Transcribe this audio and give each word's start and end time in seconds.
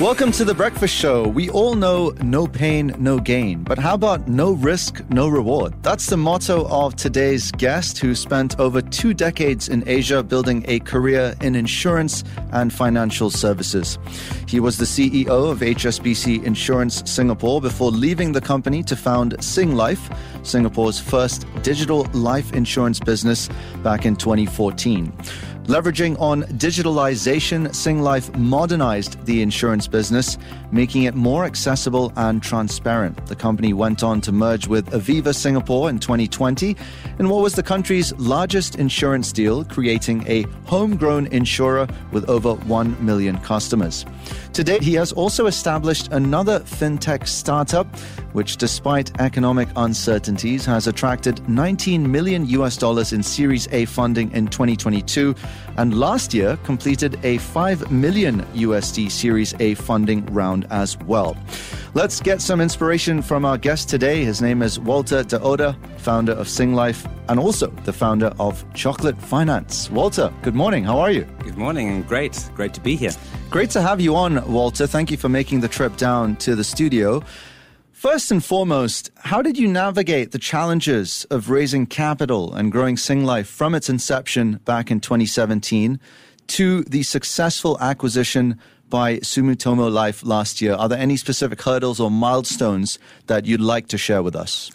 Welcome 0.00 0.32
to 0.32 0.46
the 0.46 0.54
Breakfast 0.54 0.94
Show. 0.94 1.28
We 1.28 1.50
all 1.50 1.74
know 1.74 2.14
no 2.22 2.46
pain, 2.46 2.94
no 2.98 3.18
gain. 3.18 3.64
But 3.64 3.78
how 3.78 3.92
about 3.92 4.28
no 4.28 4.52
risk, 4.52 5.02
no 5.10 5.28
reward? 5.28 5.74
That's 5.82 6.06
the 6.06 6.16
motto 6.16 6.66
of 6.68 6.96
today's 6.96 7.52
guest, 7.52 7.98
who 7.98 8.14
spent 8.14 8.58
over 8.58 8.80
two 8.80 9.12
decades 9.12 9.68
in 9.68 9.86
Asia 9.86 10.22
building 10.22 10.64
a 10.68 10.78
career 10.78 11.34
in 11.42 11.54
insurance 11.54 12.24
and 12.52 12.72
financial 12.72 13.28
services. 13.28 13.98
He 14.48 14.58
was 14.58 14.78
the 14.78 14.86
CEO 14.86 15.50
of 15.50 15.58
HSBC 15.58 16.44
Insurance 16.44 17.02
Singapore 17.04 17.60
before 17.60 17.90
leaving 17.90 18.32
the 18.32 18.40
company 18.40 18.82
to 18.84 18.96
found 18.96 19.36
Singlife, 19.40 20.16
Singapore's 20.46 20.98
first 20.98 21.46
digital 21.60 22.04
life 22.14 22.54
insurance 22.54 23.00
business, 23.00 23.50
back 23.82 24.06
in 24.06 24.16
2014. 24.16 25.12
Leveraging 25.70 26.20
on 26.20 26.42
digitalization, 26.58 27.68
Singlife 27.68 28.36
modernized 28.36 29.24
the 29.24 29.40
insurance 29.40 29.86
business, 29.86 30.36
making 30.72 31.04
it 31.04 31.14
more 31.14 31.44
accessible 31.44 32.12
and 32.16 32.42
transparent. 32.42 33.24
The 33.26 33.36
company 33.36 33.72
went 33.72 34.02
on 34.02 34.20
to 34.22 34.32
merge 34.32 34.66
with 34.66 34.90
Aviva 34.90 35.32
Singapore 35.32 35.88
in 35.88 36.00
2020 36.00 36.76
in 37.20 37.28
what 37.28 37.40
was 37.40 37.54
the 37.54 37.62
country's 37.62 38.12
largest 38.14 38.74
insurance 38.80 39.30
deal, 39.30 39.64
creating 39.64 40.26
a 40.26 40.42
homegrown 40.66 41.28
insurer 41.28 41.86
with 42.10 42.28
over 42.28 42.54
1 42.54 43.06
million 43.06 43.38
customers. 43.38 44.04
Today, 44.52 44.80
he 44.80 44.94
has 44.94 45.12
also 45.12 45.46
established 45.46 46.10
another 46.10 46.58
fintech 46.60 47.28
startup, 47.28 47.86
which, 48.32 48.56
despite 48.56 49.20
economic 49.20 49.68
uncertainties, 49.76 50.64
has 50.64 50.88
attracted 50.88 51.48
19 51.48 52.10
million 52.10 52.44
US 52.48 52.76
dollars 52.76 53.12
in 53.12 53.22
Series 53.22 53.68
A 53.70 53.84
funding 53.84 54.32
in 54.32 54.48
2022, 54.48 55.36
and 55.76 55.98
last 55.98 56.34
year 56.34 56.58
completed 56.64 57.18
a 57.24 57.38
5 57.38 57.90
million 57.90 58.42
USD 58.54 59.10
Series 59.10 59.54
A 59.60 59.74
funding 59.74 60.26
round 60.26 60.66
as 60.70 60.98
well. 60.98 61.36
Let's 61.94 62.20
get 62.20 62.40
some 62.40 62.60
inspiration 62.60 63.22
from 63.22 63.44
our 63.44 63.58
guest 63.58 63.88
today. 63.88 64.24
His 64.24 64.40
name 64.40 64.62
is 64.62 64.78
Walter 64.78 65.22
de 65.22 65.40
Oude, 65.44 65.76
founder 65.98 66.32
of 66.32 66.46
Singlife 66.46 67.10
and 67.28 67.38
also 67.38 67.68
the 67.84 67.92
founder 67.92 68.32
of 68.38 68.64
Chocolate 68.74 69.20
Finance. 69.20 69.90
Walter, 69.90 70.32
good 70.42 70.54
morning. 70.54 70.84
How 70.84 70.98
are 70.98 71.12
you? 71.12 71.24
Good 71.38 71.56
morning. 71.56 71.88
And 71.88 72.06
great. 72.06 72.50
Great 72.54 72.74
to 72.74 72.80
be 72.80 72.96
here. 72.96 73.12
Great 73.50 73.70
to 73.70 73.80
have 73.80 74.00
you 74.00 74.16
on, 74.16 74.52
Walter. 74.52 74.86
Thank 74.86 75.10
you 75.10 75.16
for 75.16 75.28
making 75.28 75.60
the 75.60 75.68
trip 75.68 75.96
down 75.96 76.36
to 76.36 76.56
the 76.56 76.64
studio. 76.64 77.22
First 78.00 78.30
and 78.30 78.42
foremost, 78.42 79.10
how 79.18 79.42
did 79.42 79.58
you 79.58 79.68
navigate 79.68 80.30
the 80.30 80.38
challenges 80.38 81.26
of 81.30 81.50
raising 81.50 81.84
capital 81.84 82.54
and 82.54 82.72
growing 82.72 82.96
Singlife 82.96 83.44
from 83.44 83.74
its 83.74 83.90
inception 83.90 84.58
back 84.64 84.90
in 84.90 85.00
2017 85.00 86.00
to 86.46 86.82
the 86.84 87.02
successful 87.02 87.76
acquisition 87.78 88.58
by 88.88 89.18
Sumitomo 89.18 89.92
Life 89.92 90.24
last 90.24 90.62
year? 90.62 90.72
Are 90.72 90.88
there 90.88 90.98
any 90.98 91.18
specific 91.18 91.60
hurdles 91.60 92.00
or 92.00 92.10
milestones 92.10 92.98
that 93.26 93.44
you'd 93.44 93.60
like 93.60 93.88
to 93.88 93.98
share 93.98 94.22
with 94.22 94.34
us? 94.34 94.70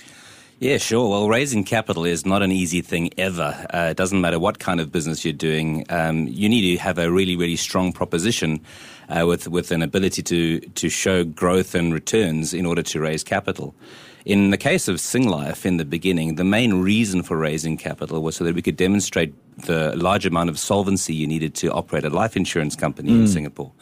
Yeah, 0.59 0.77
sure. 0.77 1.09
Well, 1.09 1.27
raising 1.27 1.65
capital 1.65 2.05
is 2.05 2.25
not 2.25 2.41
an 2.41 2.51
easy 2.51 2.79
thing 2.79 3.09
ever. 3.17 3.67
Uh, 3.73 3.89
it 3.91 3.97
doesn't 3.97 4.21
matter 4.21 4.39
what 4.39 4.59
kind 4.59 4.79
of 4.79 4.89
business 4.89 5.25
you're 5.25 5.33
doing. 5.33 5.85
Um, 5.89 6.29
you 6.29 6.47
need 6.47 6.61
to 6.71 6.81
have 6.81 6.97
a 6.97 7.11
really, 7.11 7.35
really 7.35 7.57
strong 7.57 7.91
proposition 7.91 8.61
uh, 9.09 9.25
with 9.27 9.49
with 9.49 9.71
an 9.71 9.81
ability 9.81 10.23
to 10.23 10.61
to 10.61 10.89
show 10.89 11.25
growth 11.25 11.75
and 11.75 11.93
returns 11.93 12.53
in 12.53 12.65
order 12.65 12.81
to 12.83 13.01
raise 13.01 13.21
capital. 13.21 13.75
In 14.23 14.49
the 14.49 14.57
case 14.57 14.87
of 14.87 14.95
Singlife, 14.95 15.65
in 15.65 15.75
the 15.75 15.85
beginning, 15.85 16.35
the 16.35 16.45
main 16.45 16.81
reason 16.81 17.21
for 17.21 17.37
raising 17.37 17.75
capital 17.77 18.21
was 18.21 18.37
so 18.37 18.45
that 18.45 18.55
we 18.55 18.61
could 18.61 18.77
demonstrate 18.77 19.33
the 19.65 19.93
large 19.97 20.25
amount 20.25 20.49
of 20.49 20.57
solvency 20.57 21.13
you 21.13 21.27
needed 21.27 21.53
to 21.55 21.71
operate 21.73 22.05
a 22.05 22.09
life 22.09 22.37
insurance 22.37 22.77
company 22.77 23.11
mm. 23.11 23.19
in 23.19 23.27
Singapore, 23.27 23.73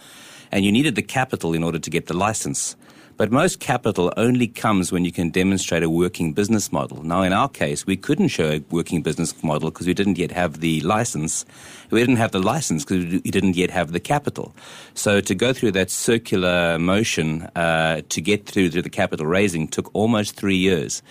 and 0.51 0.65
you 0.65 0.71
needed 0.71 0.95
the 0.95 1.03
capital 1.03 1.53
in 1.53 1.63
order 1.63 1.77
to 1.77 1.89
get 1.91 2.07
the 2.07 2.17
license. 2.17 2.75
But 3.15 3.31
most 3.31 3.59
capital 3.59 4.11
only 4.17 4.47
comes 4.47 4.91
when 4.91 5.05
you 5.05 5.11
can 5.11 5.29
demonstrate 5.29 5.83
a 5.83 5.89
working 5.89 6.33
business 6.33 6.71
model. 6.71 7.03
Now, 7.03 7.21
in 7.21 7.31
our 7.31 7.47
case, 7.47 7.85
we 7.85 7.95
couldn't 7.95 8.29
show 8.29 8.51
a 8.51 8.63
working 8.71 9.01
business 9.01 9.43
model 9.43 9.69
because 9.69 9.85
we 9.85 9.93
didn't 9.93 10.17
yet 10.17 10.31
have 10.31 10.61
the 10.61 10.81
license. 10.81 11.45
We 11.91 11.99
didn't 11.99 12.15
have 12.15 12.31
the 12.31 12.39
license 12.39 12.83
because 12.83 13.05
we 13.05 13.19
didn't 13.19 13.55
yet 13.55 13.69
have 13.69 13.91
the 13.91 13.99
capital. 13.99 14.55
So 14.95 15.21
to 15.21 15.35
go 15.35 15.53
through 15.53 15.71
that 15.71 15.91
circular 15.91 16.79
motion 16.79 17.43
uh, 17.55 18.01
to 18.09 18.21
get 18.21 18.47
through 18.47 18.69
to 18.69 18.81
the 18.81 18.89
capital 18.89 19.27
raising 19.27 19.67
took 19.67 19.93
almost 19.93 20.35
three 20.35 20.57
years. 20.57 21.01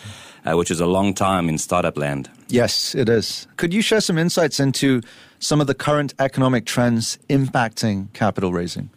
Uh, 0.44 0.56
which 0.56 0.72
is 0.72 0.80
a 0.80 0.86
long 0.86 1.14
time 1.14 1.48
in 1.48 1.56
startup 1.56 1.96
land. 1.96 2.28
Yes, 2.48 2.96
it 2.96 3.08
is. 3.08 3.46
Could 3.58 3.72
you 3.72 3.80
share 3.80 4.00
some 4.00 4.18
insights 4.18 4.58
into 4.58 5.00
some 5.38 5.60
of 5.60 5.68
the 5.68 5.74
current 5.74 6.14
economic 6.18 6.66
trends 6.66 7.16
impacting 7.30 8.12
capital 8.12 8.52
raising? 8.52 8.90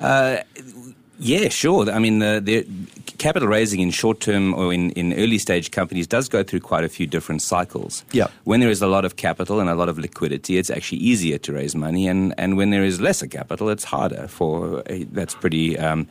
Uh, 0.00 0.38
yeah, 1.20 1.48
sure. 1.48 1.90
I 1.90 1.98
mean, 1.98 2.18
the, 2.18 2.40
the 2.42 2.66
capital 3.18 3.48
raising 3.48 3.80
in 3.80 3.90
short 3.90 4.20
term 4.20 4.54
or 4.54 4.72
in, 4.72 4.90
in 4.92 5.12
early 5.12 5.36
stage 5.36 5.70
companies 5.70 6.06
does 6.06 6.28
go 6.28 6.42
through 6.42 6.60
quite 6.60 6.82
a 6.82 6.88
few 6.88 7.06
different 7.06 7.42
cycles. 7.42 8.04
Yeah. 8.12 8.28
When 8.44 8.60
there 8.60 8.70
is 8.70 8.80
a 8.80 8.86
lot 8.86 9.04
of 9.04 9.16
capital 9.16 9.60
and 9.60 9.68
a 9.68 9.74
lot 9.74 9.90
of 9.90 9.98
liquidity, 9.98 10.56
it's 10.56 10.70
actually 10.70 10.98
easier 10.98 11.36
to 11.38 11.52
raise 11.52 11.76
money. 11.76 12.08
And, 12.08 12.34
and 12.38 12.56
when 12.56 12.70
there 12.70 12.82
is 12.82 13.00
lesser 13.00 13.26
capital, 13.26 13.68
it's 13.68 13.84
harder 13.84 14.26
for, 14.28 14.80
uh, 14.90 15.04
that's 15.12 15.34
pretty 15.34 15.78
um, 15.78 16.08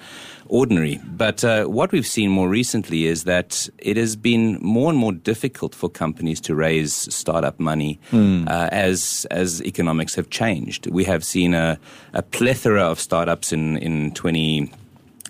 ordinary. 0.47 0.99
But 1.03 1.43
uh, 1.43 1.65
what 1.65 1.91
we've 1.91 2.07
seen 2.07 2.29
more 2.29 2.47
recently 2.47 3.05
is 3.05 3.23
that 3.23 3.67
it 3.79 3.97
has 3.97 4.15
been 4.15 4.59
more 4.61 4.91
and 4.91 4.97
more 4.99 5.13
difficult 5.13 5.73
for 5.73 5.89
companies 5.89 6.39
to 6.41 6.53
raise 6.53 6.93
startup 6.93 7.59
money 7.59 7.99
mm. 8.11 8.47
uh, 8.47 8.69
as, 8.71 9.25
as 9.31 9.63
economics 9.63 10.13
have 10.13 10.29
changed. 10.29 10.85
We 10.85 11.05
have 11.05 11.23
seen 11.23 11.55
a, 11.55 11.79
a 12.13 12.21
plethora 12.21 12.83
of 12.83 12.99
startups 12.99 13.51
in, 13.51 13.77
in 13.77 14.13
20, 14.13 14.71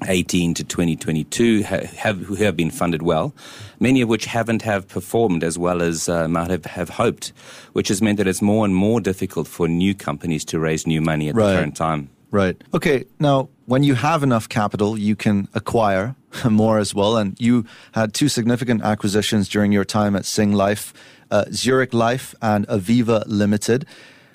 18 0.07 0.53
to 0.55 0.63
2022 0.63 1.63
have, 1.63 2.17
who 2.19 2.35
have 2.35 2.55
been 2.55 2.71
funded 2.71 3.01
well, 3.01 3.33
many 3.79 4.01
of 4.01 4.09
which 4.09 4.25
haven't 4.25 4.61
have 4.61 4.87
performed 4.87 5.43
as 5.43 5.57
well 5.57 5.81
as 5.81 6.07
uh, 6.09 6.27
might 6.27 6.49
have, 6.49 6.65
have 6.65 6.89
hoped, 6.89 7.33
which 7.73 7.87
has 7.89 8.01
meant 8.01 8.17
that 8.17 8.27
it's 8.27 8.41
more 8.41 8.65
and 8.65 8.75
more 8.75 9.01
difficult 9.01 9.47
for 9.47 9.67
new 9.67 9.93
companies 9.93 10.45
to 10.45 10.59
raise 10.59 10.87
new 10.87 11.01
money 11.01 11.29
at 11.29 11.35
right. 11.35 11.51
the 11.51 11.57
current 11.57 11.75
time. 11.75 12.09
Right. 12.31 12.61
Okay. 12.73 13.05
Now, 13.19 13.49
when 13.65 13.83
you 13.83 13.95
have 13.95 14.23
enough 14.23 14.47
capital, 14.47 14.97
you 14.97 15.15
can 15.15 15.47
acquire 15.53 16.15
more 16.49 16.77
as 16.77 16.93
well. 16.93 17.17
And 17.17 17.39
you 17.39 17.65
had 17.93 18.13
two 18.13 18.29
significant 18.29 18.83
acquisitions 18.83 19.49
during 19.49 19.71
your 19.71 19.85
time 19.85 20.15
at 20.15 20.23
Singlife, 20.23 20.93
uh, 21.31 21.45
Zurich 21.51 21.93
Life 21.93 22.35
and 22.41 22.67
Aviva 22.67 23.23
Limited. 23.25 23.85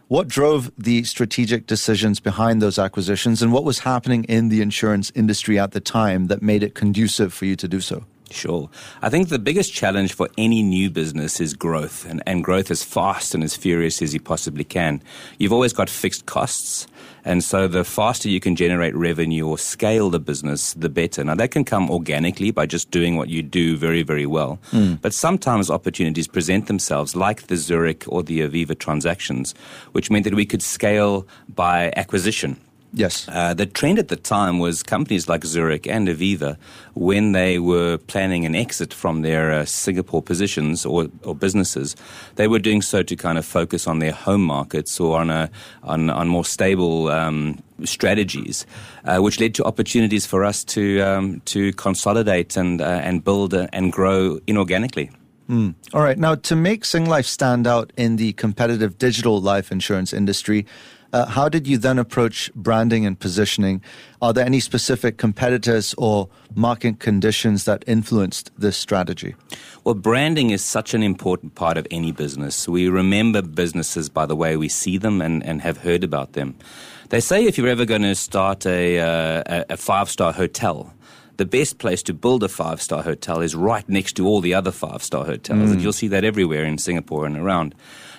What 0.08 0.28
drove 0.28 0.70
the 0.76 1.04
strategic 1.04 1.66
decisions 1.66 2.20
behind 2.20 2.60
those 2.60 2.78
acquisitions, 2.78 3.40
and 3.40 3.52
what 3.52 3.64
was 3.64 3.80
happening 3.80 4.24
in 4.24 4.50
the 4.50 4.60
insurance 4.60 5.10
industry 5.14 5.58
at 5.58 5.72
the 5.72 5.80
time 5.80 6.26
that 6.26 6.42
made 6.42 6.62
it 6.62 6.74
conducive 6.74 7.32
for 7.32 7.46
you 7.46 7.56
to 7.56 7.66
do 7.66 7.80
so? 7.80 8.04
Sure. 8.34 8.68
I 9.00 9.10
think 9.10 9.28
the 9.28 9.38
biggest 9.38 9.72
challenge 9.72 10.12
for 10.12 10.28
any 10.36 10.62
new 10.62 10.90
business 10.90 11.40
is 11.40 11.54
growth, 11.54 12.04
and, 12.04 12.22
and 12.26 12.42
growth 12.42 12.70
as 12.70 12.82
fast 12.82 13.34
and 13.34 13.44
as 13.44 13.56
furious 13.56 14.02
as 14.02 14.12
you 14.12 14.20
possibly 14.20 14.64
can. 14.64 15.00
You've 15.38 15.52
always 15.52 15.72
got 15.72 15.88
fixed 15.88 16.26
costs. 16.26 16.86
And 17.24 17.42
so 17.42 17.68
the 17.68 17.84
faster 17.84 18.28
you 18.28 18.38
can 18.38 18.54
generate 18.54 18.94
revenue 18.94 19.46
or 19.46 19.56
scale 19.56 20.10
the 20.10 20.20
business, 20.20 20.74
the 20.74 20.90
better. 20.90 21.24
Now 21.24 21.34
that 21.36 21.52
can 21.52 21.64
come 21.64 21.90
organically 21.90 22.50
by 22.50 22.66
just 22.66 22.90
doing 22.90 23.16
what 23.16 23.28
you 23.28 23.42
do 23.42 23.76
very, 23.76 24.02
very 24.02 24.26
well. 24.26 24.58
Mm. 24.72 25.00
But 25.00 25.14
sometimes 25.14 25.70
opportunities 25.70 26.28
present 26.28 26.66
themselves 26.66 27.16
like 27.16 27.46
the 27.46 27.56
Zurich 27.56 28.04
or 28.08 28.22
the 28.22 28.40
Aviva 28.40 28.78
transactions, 28.78 29.54
which 29.92 30.10
meant 30.10 30.24
that 30.24 30.34
we 30.34 30.44
could 30.44 30.62
scale 30.62 31.26
by 31.48 31.92
acquisition. 31.96 32.58
Yes. 32.96 33.28
Uh, 33.28 33.54
the 33.54 33.66
trend 33.66 33.98
at 33.98 34.06
the 34.06 34.16
time 34.16 34.60
was 34.60 34.84
companies 34.84 35.28
like 35.28 35.44
Zurich 35.44 35.88
and 35.88 36.06
Aviva, 36.06 36.56
when 36.94 37.32
they 37.32 37.58
were 37.58 37.98
planning 37.98 38.46
an 38.46 38.54
exit 38.54 38.94
from 38.94 39.22
their 39.22 39.50
uh, 39.50 39.64
Singapore 39.64 40.22
positions 40.22 40.86
or, 40.86 41.08
or, 41.24 41.34
businesses, 41.34 41.96
they 42.36 42.46
were 42.46 42.60
doing 42.60 42.82
so 42.82 43.02
to 43.02 43.16
kind 43.16 43.36
of 43.36 43.44
focus 43.44 43.88
on 43.88 43.98
their 43.98 44.12
home 44.12 44.44
markets 44.44 45.00
or 45.00 45.18
on, 45.18 45.28
a, 45.28 45.50
on, 45.82 46.08
on 46.08 46.28
more 46.28 46.44
stable 46.44 47.08
um, 47.08 47.58
strategies, 47.82 48.64
uh, 49.06 49.18
which 49.18 49.40
led 49.40 49.56
to 49.56 49.64
opportunities 49.64 50.24
for 50.24 50.44
us 50.44 50.62
to, 50.62 51.00
um, 51.00 51.40
to 51.46 51.72
consolidate 51.72 52.56
and, 52.56 52.80
uh, 52.80 52.84
and 52.84 53.24
build 53.24 53.54
uh, 53.54 53.66
and 53.72 53.92
grow 53.92 54.38
inorganically. 54.46 55.10
Mm. 55.48 55.74
All 55.92 56.00
right. 56.00 56.16
Now, 56.16 56.36
to 56.36 56.56
make 56.56 56.84
Singlife 56.84 57.26
stand 57.26 57.66
out 57.66 57.92
in 57.96 58.16
the 58.16 58.32
competitive 58.34 58.98
digital 58.98 59.40
life 59.40 59.70
insurance 59.70 60.12
industry, 60.12 60.64
uh, 61.14 61.26
how 61.26 61.48
did 61.48 61.68
you 61.68 61.78
then 61.78 61.96
approach 61.96 62.52
branding 62.54 63.06
and 63.06 63.18
positioning? 63.18 63.80
Are 64.20 64.32
there 64.32 64.44
any 64.44 64.58
specific 64.58 65.16
competitors 65.16 65.94
or 65.96 66.28
market 66.56 66.98
conditions 66.98 67.66
that 67.66 67.84
influenced 67.86 68.50
this 68.58 68.76
strategy? 68.76 69.36
Well, 69.84 69.94
branding 69.94 70.50
is 70.50 70.64
such 70.64 70.92
an 70.92 71.04
important 71.04 71.54
part 71.54 71.78
of 71.78 71.86
any 71.92 72.10
business. 72.10 72.68
We 72.68 72.88
remember 72.88 73.42
businesses 73.42 74.08
by 74.08 74.26
the 74.26 74.34
way 74.34 74.56
we 74.56 74.68
see 74.68 74.98
them 74.98 75.20
and, 75.20 75.44
and 75.44 75.62
have 75.62 75.78
heard 75.78 76.02
about 76.02 76.32
them. 76.32 76.56
They 77.10 77.20
say 77.20 77.44
if 77.44 77.56
you're 77.56 77.68
ever 77.68 77.84
going 77.84 78.02
to 78.02 78.16
start 78.16 78.66
a, 78.66 78.98
uh, 78.98 79.64
a 79.68 79.76
five 79.76 80.10
star 80.10 80.32
hotel, 80.32 80.92
the 81.36 81.44
best 81.44 81.78
place 81.78 82.02
to 82.04 82.14
build 82.14 82.42
a 82.42 82.48
five 82.48 82.80
star 82.80 83.02
hotel 83.02 83.40
is 83.40 83.54
right 83.54 83.88
next 83.88 84.14
to 84.14 84.26
all 84.26 84.40
the 84.40 84.54
other 84.54 84.70
five 84.70 85.02
star 85.02 85.24
hotels. 85.24 85.70
Mm. 85.70 85.72
And 85.72 85.82
you'll 85.82 85.92
see 85.92 86.08
that 86.08 86.24
everywhere 86.24 86.64
in 86.64 86.78
Singapore 86.78 87.26
and 87.26 87.36
around. 87.36 87.74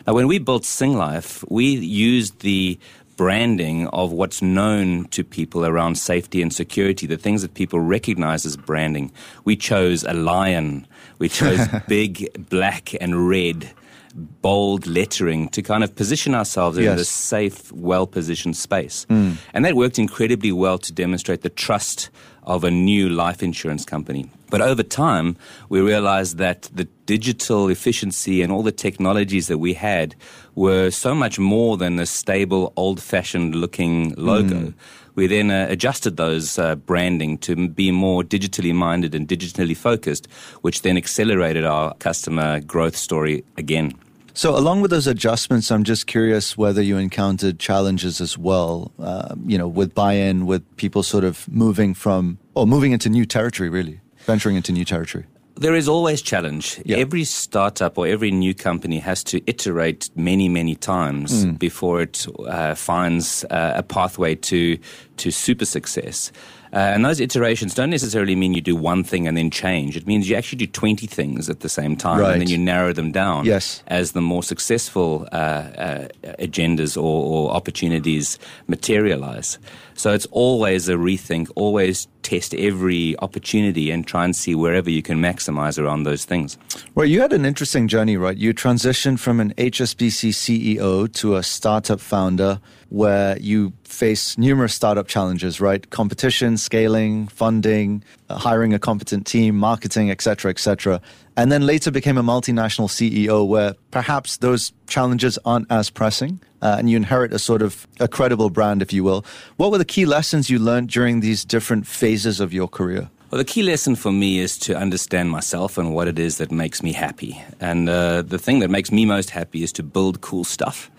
Now, 0.06 0.14
when 0.14 0.28
we 0.28 0.40
built 0.40 0.64
Singlife, 0.64 1.44
we 1.50 1.66
used 1.66 2.40
the 2.42 2.78
branding 3.18 3.88
of 3.88 4.12
what's 4.12 4.42
known 4.42 5.06
to 5.06 5.24
people 5.24 5.66
around 5.66 5.96
safety 5.96 6.42
and 6.42 6.54
security, 6.54 7.08
the 7.08 7.18
things 7.18 7.42
that 7.42 7.54
people 7.54 7.80
recognize 7.80 8.46
as 8.46 8.58
branding. 8.58 9.12
We 9.46 9.56
chose 9.56 10.04
a 10.04 10.14
lion, 10.14 10.86
we 11.18 11.30
chose 11.30 11.66
big 11.88 12.50
black 12.50 12.94
and 13.00 13.28
red 13.28 13.72
bold 14.16 14.88
lettering 14.88 15.50
to 15.50 15.62
kind 15.62 15.84
of 15.84 15.96
position 15.96 16.34
ourselves 16.34 16.78
yes. 16.78 16.94
in 16.94 17.00
a 17.00 17.04
safe, 17.04 17.72
well 17.74 18.08
positioned 18.08 18.56
space. 18.56 19.06
Mm. 19.10 19.38
And 19.54 19.66
that 19.66 19.76
worked 19.76 20.00
incredibly 20.00 20.52
well 20.52 20.78
to 20.80 20.94
demonstrate 20.94 21.42
the 21.42 21.50
trust 21.50 22.10
of 22.44 22.64
a 22.64 22.72
new 22.72 23.10
life 23.10 23.44
insurance 23.44 23.84
company. 23.84 24.30
But 24.50 24.62
over 24.62 24.84
time, 24.84 25.36
we 25.68 25.82
realized 25.82 26.38
that 26.38 26.70
the 26.74 26.86
digital 27.06 27.68
efficiency 27.70 28.42
and 28.42 28.52
all 28.52 28.64
the 28.64 28.72
technologies 28.72 29.48
that 29.48 29.58
we 29.58 29.74
had 29.74 30.16
were 30.54 30.92
so 30.92 31.14
much 31.14 31.40
more 31.40 31.76
than 31.76 32.00
a 32.00 32.06
stable, 32.06 32.72
old 32.78 33.02
fashioned 33.02 33.56
looking 33.56 34.14
logo. 34.16 34.56
Mm. 34.56 34.74
We 35.16 35.28
then 35.28 35.50
uh, 35.50 35.68
adjusted 35.70 36.18
those 36.18 36.60
uh, 36.60 36.76
branding 36.76 37.38
to 37.40 37.70
be 37.70 37.92
more 37.92 38.22
digitally 38.24 38.74
minded 38.74 39.16
and 39.16 39.28
digitally 39.28 39.76
focused, 39.76 40.28
which 40.62 40.82
then 40.82 40.98
accelerated 40.98 41.66
our 41.66 41.94
customer 41.96 42.60
growth 42.60 42.96
story 42.96 43.44
again. 43.58 43.94
So, 44.34 44.58
along 44.58 44.82
with 44.82 44.92
those 44.92 45.08
adjustments, 45.08 45.72
I'm 45.72 45.86
just 45.86 46.08
curious 46.08 46.58
whether 46.58 46.82
you 46.82 46.98
encountered 46.98 47.58
challenges 47.58 48.20
as 48.20 48.38
well, 48.38 48.92
uh, 49.00 49.34
you 49.46 49.58
know, 49.58 49.70
with 49.70 49.96
buy 49.96 50.14
in, 50.14 50.46
with 50.46 50.64
people 50.76 51.04
sort 51.04 51.24
of 51.24 51.48
moving 51.48 51.94
from, 51.94 52.38
or 52.54 52.68
moving 52.68 52.92
into 52.92 53.08
new 53.08 53.26
territory, 53.26 53.70
really, 53.70 54.02
venturing 54.26 54.58
into 54.58 54.74
new 54.74 54.84
territory. 54.84 55.26
There 55.58 55.76
is 55.76 55.88
always 55.88 56.22
challenge. 56.22 56.82
Yeah. 56.84 56.98
Every 56.98 57.24
startup 57.24 57.98
or 57.98 58.08
every 58.08 58.32
new 58.32 58.54
company 58.54 59.00
has 59.00 59.24
to 59.26 59.42
iterate 59.48 60.10
many, 60.16 60.50
many 60.50 60.76
times 60.76 61.46
mm. 61.46 61.58
before 61.58 62.02
it 62.02 62.28
uh, 62.46 62.76
finds 62.76 63.46
uh, 63.46 63.74
a 63.76 63.84
pathway 63.84 64.36
to 64.36 64.78
to 65.18 65.32
super 65.32 65.66
success. 65.66 66.32
Uh, 66.74 66.92
and 66.94 67.06
those 67.06 67.22
iterations 67.22 67.74
don't 67.74 67.90
necessarily 67.90 68.36
mean 68.36 68.54
you 68.54 68.60
do 68.60 68.76
one 68.76 69.02
thing 69.02 69.30
and 69.30 69.38
then 69.38 69.50
change. 69.50 69.96
It 69.96 70.06
means 70.06 70.30
you 70.30 70.36
actually 70.36 70.58
do 70.58 70.68
20 70.68 71.08
things 71.08 71.50
at 71.50 71.62
the 71.62 71.70
same 71.70 71.96
time 71.96 72.20
right. 72.20 72.34
and 72.34 72.42
then 72.42 72.50
you 72.50 72.58
narrow 72.58 72.92
them 72.92 73.14
down 73.14 73.46
yes. 73.46 73.82
as 73.88 74.12
the 74.12 74.20
more 74.20 74.44
successful 74.44 75.26
uh, 75.32 75.36
uh, 75.36 76.08
agendas 76.38 76.98
or, 76.98 77.02
or 77.02 77.52
opportunities 77.52 78.38
materialize. 78.68 79.58
So 79.94 80.12
it's 80.12 80.26
always 80.32 80.90
a 80.90 80.96
rethink, 80.96 81.50
always 81.56 82.10
test 82.26 82.56
every 82.56 83.16
opportunity 83.20 83.92
and 83.92 84.08
try 84.08 84.26
and 84.26 84.36
see 84.36 84.56
wherever 84.56 84.90
you 84.90 85.04
can 85.04 85.20
maximize 85.20 85.78
around 85.78 86.04
those 86.04 86.26
things. 86.26 86.58
Well, 86.96 87.06
you 87.06 87.22
had 87.22 87.32
an 87.34 87.46
interesting 87.46 87.88
journey, 87.88 88.18
right? 88.18 88.36
You 88.36 88.52
transitioned 88.52 89.20
from 89.20 89.40
an 89.40 89.54
HSBC 89.54 90.30
CEO 90.32 91.14
to 91.14 91.36
a 91.36 91.44
startup 91.44 92.00
founder 92.00 92.60
where 92.90 93.38
you 93.38 93.74
face 93.84 94.38
numerous 94.40 94.74
startup 94.74 95.08
challenges, 95.08 95.62
right? 95.62 95.88
Competition, 95.92 96.58
scaling, 96.58 97.28
funding, 97.28 98.04
uh, 98.30 98.38
hiring 98.40 98.74
a 98.74 98.80
competent 98.80 99.28
team, 99.28 99.56
marketing, 99.56 100.10
etc., 100.10 100.50
etc. 100.50 101.00
And 101.38 101.52
then 101.52 101.66
later 101.66 101.92
became 101.92 102.18
a 102.18 102.24
multinational 102.24 102.88
CEO 102.88 103.46
where 103.46 103.76
perhaps 103.92 104.38
those 104.38 104.72
challenges 104.88 105.38
aren't 105.44 105.70
as 105.70 105.90
pressing 105.90 106.40
uh, 106.62 106.76
and 106.80 106.90
you 106.90 106.98
inherit 106.98 107.34
a 107.34 107.40
sort 107.40 107.62
of 107.62 107.88
a 108.00 108.08
credible 108.08 108.50
brand, 108.50 108.82
if 108.82 108.94
you 108.94 109.04
will. 109.04 109.26
What 109.58 109.72
were 109.72 109.78
the 109.78 109.86
key 109.86 110.06
lessons 110.06 110.50
you 110.50 110.60
learned 110.60 110.90
during 110.90 111.20
these 111.20 111.46
different 111.46 111.86
phases 111.86 112.40
of 112.40 112.54
your 112.54 112.68
career? 112.68 113.10
Well, 113.32 113.40
the 113.40 113.46
key 113.46 113.64
lesson 113.64 113.96
for 113.96 114.12
me 114.12 114.40
is 114.40 114.58
to 114.60 114.78
understand 114.78 115.30
myself 115.30 115.78
and 115.78 115.94
what 115.94 116.08
it 116.08 116.18
is 116.18 116.38
that 116.38 116.52
makes 116.52 116.82
me 116.82 116.94
happy. 116.94 117.44
And 117.60 117.90
uh, 117.90 118.22
the 118.22 118.40
thing 118.40 118.60
that 118.60 118.70
makes 118.70 118.92
me 118.92 119.06
most 119.06 119.30
happy 119.30 119.62
is 119.62 119.74
to 119.74 119.84
build 119.84 120.22
cool 120.22 120.44
stuff 120.44 120.90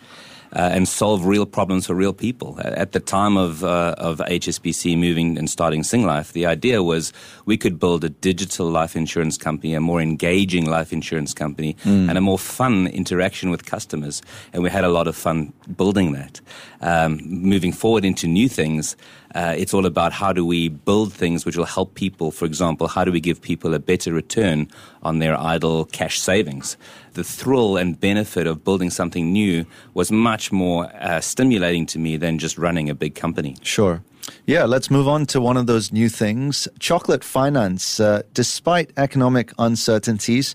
uh, 0.53 0.71
and 0.73 0.89
solve 0.89 1.27
real 1.27 1.47
problems 1.47 1.87
for 1.87 1.95
real 1.95 2.13
people. 2.13 2.59
At 2.63 2.93
the 2.93 3.01
time 3.01 3.37
of, 3.37 3.65
uh, 3.65 3.95
of 3.99 4.19
HSBC 4.19 4.99
moving 4.99 5.39
and 5.39 5.49
starting 5.51 5.83
Singlife, 5.83 6.33
the 6.33 6.47
idea 6.47 6.83
was 6.83 7.13
we 7.45 7.57
could 7.57 7.79
build 7.79 8.05
a 8.05 8.09
digital 8.09 8.69
life 8.69 8.97
insurance 8.97 9.37
company, 9.37 9.75
a 9.75 9.81
more 9.81 10.01
engaging 10.01 10.67
life 10.67 10.93
insurance 10.93 11.35
company, 11.35 11.75
mm. 11.85 12.09
and 12.09 12.17
a 12.17 12.21
more 12.21 12.39
fun 12.39 12.87
interaction 12.89 13.51
with 13.51 13.67
customers. 13.67 14.23
And 14.53 14.63
we 14.63 14.71
had 14.71 14.85
a 14.85 14.89
lot 14.89 15.09
of 15.09 15.17
fun 15.17 15.53
building 15.77 16.13
that. 16.13 16.41
Um, 16.81 17.21
moving 17.25 17.73
forward 17.73 18.05
into 18.05 18.27
new 18.27 18.49
things, 18.49 18.97
uh, 19.35 19.55
it's 19.57 19.75
all 19.75 19.85
about 19.85 20.13
how 20.13 20.33
do 20.33 20.47
we 20.47 20.69
build 20.69 21.13
things 21.13 21.45
which 21.45 21.57
will 21.57 21.67
help 21.67 21.95
people. 21.95 22.31
For 22.31 22.47
example, 22.47 22.89
how 22.89 23.05
do 23.05 23.13
we 23.13 23.21
give 23.21 23.43
people 23.43 23.75
a 23.75 23.79
better 23.79 24.13
return 24.13 24.69
on 25.03 25.19
their 25.19 25.39
idle 25.39 25.85
cash 25.87 26.19
savings? 26.21 26.77
The 27.17 27.25
thrill 27.25 27.79
and 27.79 27.99
benefit 27.99 28.47
of 28.47 28.63
building 28.63 28.91
something 28.91 29.33
new 29.33 29.65
was 29.95 30.13
much 30.13 30.53
more 30.53 30.93
uh, 31.01 31.23
stimulating 31.23 31.87
to 31.87 31.99
me 31.99 32.19
than 32.19 32.39
just 32.39 32.59
running 32.59 32.91
a 32.91 32.95
big 32.95 33.15
company. 33.15 33.57
Sure. 33.63 34.03
Yeah, 34.45 34.65
let's 34.65 34.91
move 34.91 35.09
on 35.09 35.25
to 35.27 35.41
one 35.41 35.57
of 35.57 35.67
those 35.67 35.91
new 35.93 36.11
things 36.11 36.69
chocolate 36.79 37.25
finance. 37.25 37.99
Uh, 37.99 38.21
despite 38.35 38.91
economic 38.99 39.51
uncertainties, 39.59 40.55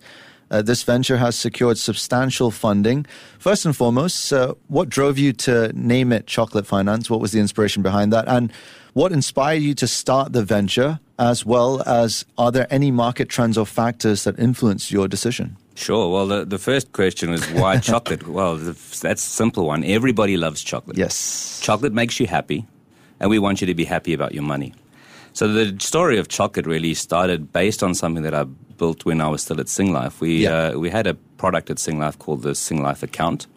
uh, 0.51 0.61
this 0.61 0.83
venture 0.83 1.17
has 1.17 1.35
secured 1.35 1.79
substantial 1.79 2.51
funding. 2.51 3.07
First 3.39 3.65
and 3.65 3.75
foremost, 3.75 4.31
uh, 4.31 4.53
what 4.67 4.87
drove 4.87 5.17
you 5.17 5.33
to 5.33 5.73
name 5.73 6.11
it 6.11 6.27
Chocolate 6.27 6.67
Finance? 6.67 7.09
What 7.09 7.21
was 7.21 7.31
the 7.31 7.39
inspiration 7.39 7.81
behind 7.81 8.13
that? 8.13 8.27
And 8.27 8.53
what 8.93 9.11
inspired 9.11 9.63
you 9.63 9.73
to 9.73 9.87
start 9.87 10.33
the 10.33 10.43
venture, 10.43 10.99
as 11.17 11.43
well 11.43 11.81
as 11.87 12.23
are 12.37 12.51
there 12.51 12.67
any 12.69 12.91
market 12.91 13.29
trends 13.29 13.57
or 13.57 13.65
factors 13.65 14.25
that 14.25 14.37
influenced 14.37 14.91
your 14.91 15.07
decision? 15.07 15.57
Sure. 15.75 16.11
Well, 16.11 16.27
the, 16.27 16.45
the 16.45 16.57
first 16.57 16.91
question 16.91 17.31
was 17.31 17.45
why 17.51 17.77
chocolate? 17.91 18.27
Well, 18.27 18.57
that's 18.57 19.03
a 19.03 19.17
simple 19.17 19.65
one. 19.65 19.83
Everybody 19.83 20.37
loves 20.37 20.61
chocolate. 20.61 20.97
Yes. 20.97 21.59
Chocolate 21.63 21.93
makes 21.93 22.19
you 22.19 22.27
happy, 22.27 22.65
and 23.19 23.29
we 23.29 23.39
want 23.39 23.61
you 23.61 23.67
to 23.67 23.75
be 23.75 23.85
happy 23.85 24.13
about 24.13 24.33
your 24.33 24.43
money. 24.43 24.73
So 25.33 25.47
the 25.47 25.77
story 25.79 26.17
of 26.17 26.27
chocolate 26.27 26.67
really 26.67 26.93
started 26.93 27.53
based 27.53 27.83
on 27.83 27.95
something 27.95 28.23
that 28.23 28.33
I 28.33 28.43
built 28.43 29.05
when 29.05 29.21
I 29.21 29.29
was 29.29 29.43
still 29.43 29.59
at 29.59 29.67
Singlife. 29.67 30.19
We 30.19 30.43
yeah. 30.43 30.73
uh, 30.73 30.79
we 30.79 30.89
had 30.89 31.07
a 31.07 31.13
product 31.37 31.69
at 31.69 31.77
Singlife 31.77 32.17
called 32.19 32.41
the 32.41 32.51
Singlife 32.51 33.03
account. 33.03 33.47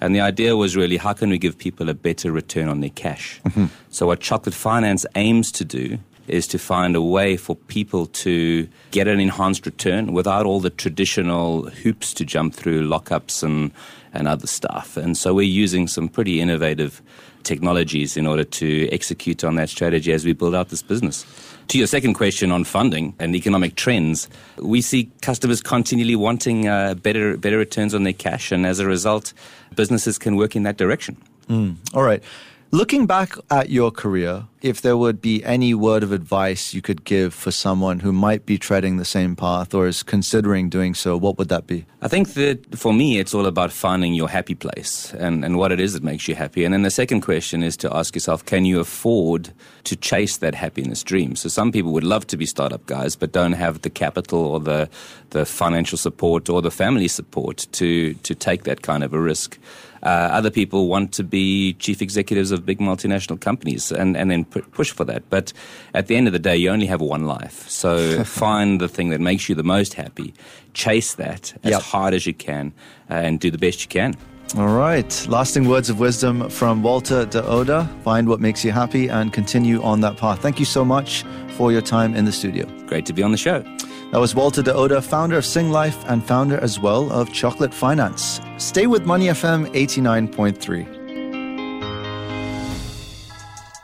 And 0.00 0.14
the 0.14 0.20
idea 0.20 0.56
was 0.56 0.76
really 0.76 0.98
how 0.98 1.14
can 1.14 1.30
we 1.30 1.38
give 1.38 1.56
people 1.56 1.88
a 1.88 1.94
better 1.94 2.30
return 2.30 2.68
on 2.68 2.80
their 2.80 2.90
cash? 2.90 3.40
Mm-hmm. 3.44 3.66
So, 3.90 4.06
what 4.06 4.20
Chocolate 4.20 4.54
Finance 4.54 5.06
aims 5.14 5.50
to 5.52 5.64
do 5.64 5.98
is 6.28 6.46
to 6.48 6.58
find 6.58 6.96
a 6.96 7.02
way 7.02 7.36
for 7.36 7.56
people 7.56 8.06
to 8.06 8.68
get 8.90 9.08
an 9.08 9.20
enhanced 9.20 9.66
return 9.66 10.12
without 10.12 10.46
all 10.46 10.60
the 10.60 10.70
traditional 10.70 11.68
hoops 11.70 12.14
to 12.14 12.24
jump 12.24 12.54
through, 12.54 12.88
lockups 12.88 13.42
and, 13.42 13.70
and 14.12 14.28
other 14.28 14.46
stuff. 14.46 14.96
And 14.96 15.16
so, 15.16 15.34
we're 15.34 15.42
using 15.42 15.86
some 15.88 16.08
pretty 16.08 16.40
innovative 16.40 17.02
technologies 17.44 18.16
in 18.16 18.26
order 18.26 18.44
to 18.44 18.88
execute 18.90 19.44
on 19.44 19.54
that 19.56 19.68
strategy 19.68 20.12
as 20.12 20.24
we 20.24 20.32
build 20.32 20.54
out 20.54 20.70
this 20.70 20.82
business. 20.82 21.24
To 21.68 21.78
your 21.78 21.86
second 21.86 22.14
question 22.14 22.50
on 22.50 22.64
funding 22.64 23.14
and 23.18 23.34
economic 23.34 23.76
trends, 23.76 24.28
we 24.58 24.80
see 24.80 25.10
customers 25.22 25.62
continually 25.62 26.16
wanting 26.16 26.68
uh, 26.68 26.94
better 26.94 27.36
better 27.36 27.58
returns 27.58 27.94
on 27.94 28.02
their 28.02 28.12
cash, 28.12 28.52
and 28.52 28.66
as 28.66 28.80
a 28.80 28.86
result, 28.86 29.32
businesses 29.74 30.18
can 30.18 30.36
work 30.36 30.56
in 30.56 30.64
that 30.64 30.76
direction. 30.76 31.16
Mm. 31.48 31.76
All 31.94 32.02
right. 32.02 32.22
Looking 32.70 33.06
back 33.06 33.36
at 33.50 33.70
your 33.70 33.90
career, 33.92 34.44
if 34.64 34.80
there 34.80 34.96
would 34.96 35.20
be 35.20 35.44
any 35.44 35.74
word 35.74 36.02
of 36.02 36.10
advice 36.10 36.72
you 36.72 36.80
could 36.80 37.04
give 37.04 37.34
for 37.34 37.50
someone 37.50 38.00
who 38.00 38.12
might 38.12 38.46
be 38.46 38.56
treading 38.56 38.96
the 38.96 39.04
same 39.04 39.36
path 39.36 39.74
or 39.74 39.86
is 39.86 40.02
considering 40.02 40.70
doing 40.70 40.94
so, 40.94 41.18
what 41.18 41.36
would 41.36 41.50
that 41.50 41.66
be? 41.66 41.84
I 42.00 42.08
think 42.08 42.32
that 42.32 42.74
for 42.74 42.94
me, 42.94 43.18
it's 43.18 43.34
all 43.34 43.44
about 43.44 43.70
finding 43.72 44.14
your 44.14 44.26
happy 44.26 44.54
place 44.54 45.12
and, 45.18 45.44
and 45.44 45.58
what 45.58 45.70
it 45.70 45.80
is 45.80 45.92
that 45.92 46.02
makes 46.02 46.28
you 46.28 46.34
happy. 46.34 46.64
And 46.64 46.72
then 46.72 46.80
the 46.80 46.90
second 46.90 47.20
question 47.20 47.62
is 47.62 47.76
to 47.76 47.94
ask 47.94 48.14
yourself, 48.14 48.46
can 48.46 48.64
you 48.64 48.80
afford 48.80 49.52
to 49.84 49.96
chase 49.96 50.38
that 50.38 50.54
happiness 50.54 51.02
dream? 51.02 51.36
So 51.36 51.50
some 51.50 51.70
people 51.70 51.92
would 51.92 52.02
love 52.02 52.26
to 52.28 52.38
be 52.38 52.46
startup 52.46 52.86
guys, 52.86 53.16
but 53.16 53.32
don't 53.32 53.52
have 53.52 53.82
the 53.82 53.90
capital 53.90 54.46
or 54.46 54.60
the, 54.60 54.88
the 55.28 55.44
financial 55.44 55.98
support 55.98 56.48
or 56.48 56.62
the 56.62 56.70
family 56.70 57.08
support 57.08 57.66
to, 57.72 58.14
to 58.14 58.34
take 58.34 58.64
that 58.64 58.80
kind 58.80 59.04
of 59.04 59.12
a 59.12 59.20
risk. 59.20 59.58
Uh, 60.04 60.28
other 60.32 60.50
people 60.50 60.86
want 60.86 61.12
to 61.12 61.24
be 61.24 61.72
chief 61.74 62.02
executives 62.02 62.50
of 62.50 62.66
big 62.66 62.78
multinational 62.78 63.40
companies 63.40 63.90
and, 63.90 64.18
and 64.18 64.30
then 64.30 64.44
push 64.62 64.90
for 64.90 65.04
that. 65.04 65.28
But 65.30 65.52
at 65.94 66.06
the 66.06 66.16
end 66.16 66.26
of 66.26 66.32
the 66.32 66.38
day, 66.38 66.56
you 66.56 66.70
only 66.70 66.86
have 66.86 67.00
one 67.00 67.26
life. 67.26 67.68
So 67.68 68.24
find 68.44 68.80
the 68.80 68.88
thing 68.88 69.10
that 69.10 69.20
makes 69.20 69.48
you 69.48 69.54
the 69.54 69.62
most 69.62 69.94
happy, 69.94 70.34
chase 70.72 71.14
that 71.14 71.52
as 71.62 71.72
yep. 71.72 71.82
hard 71.82 72.14
as 72.14 72.26
you 72.26 72.34
can, 72.34 72.72
uh, 73.10 73.14
and 73.14 73.40
do 73.40 73.50
the 73.50 73.58
best 73.58 73.82
you 73.82 73.88
can. 73.88 74.16
All 74.56 74.68
right. 74.68 75.26
Lasting 75.28 75.66
words 75.66 75.90
of 75.90 75.98
wisdom 75.98 76.48
from 76.48 76.82
Walter 76.82 77.26
de 77.26 77.42
Oude. 77.42 77.88
Find 78.04 78.28
what 78.28 78.40
makes 78.40 78.64
you 78.64 78.70
happy 78.70 79.08
and 79.08 79.32
continue 79.32 79.82
on 79.82 80.00
that 80.02 80.16
path. 80.16 80.40
Thank 80.40 80.60
you 80.60 80.64
so 80.64 80.84
much 80.84 81.24
for 81.56 81.72
your 81.72 81.80
time 81.80 82.14
in 82.14 82.24
the 82.24 82.30
studio. 82.30 82.66
Great 82.86 83.04
to 83.06 83.12
be 83.12 83.22
on 83.22 83.32
the 83.32 83.36
show. 83.36 83.64
That 84.12 84.20
was 84.20 84.32
Walter 84.32 84.62
de 84.62 84.72
Oude, 84.72 85.02
founder 85.02 85.36
of 85.36 85.44
Singlife 85.44 86.08
and 86.08 86.24
founder 86.24 86.60
as 86.60 86.78
well 86.78 87.10
of 87.10 87.32
Chocolate 87.32 87.74
Finance. 87.74 88.40
Stay 88.58 88.86
with 88.86 89.04
Money 89.04 89.26
FM 89.26 89.66
89.3. 89.72 90.93